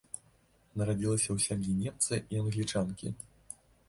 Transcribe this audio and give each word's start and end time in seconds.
Нарадзілася 0.81 1.29
ў 1.35 1.37
сям'і 1.47 1.75
немца 1.81 2.19
і 2.21 2.41
англічанкі. 2.45 3.13